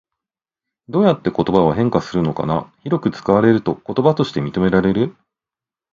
[0.89, 2.73] どうやって言葉は変化するのかな？
[2.81, 5.15] 広く使われると言葉として認められる？